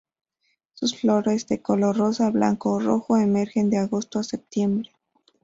[0.73, 4.89] Sus flores de color rosa, blanco o rojo, emergen de agosto a septiembre.